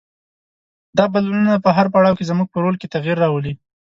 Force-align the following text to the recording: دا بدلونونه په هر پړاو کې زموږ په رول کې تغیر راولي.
دا 0.97 1.05
بدلونونه 1.13 1.55
په 1.65 1.69
هر 1.77 1.87
پړاو 1.93 2.17
کې 2.17 2.29
زموږ 2.31 2.47
په 2.51 2.57
رول 2.63 2.75
کې 2.81 2.91
تغیر 2.95 3.17
راولي. 3.23 3.53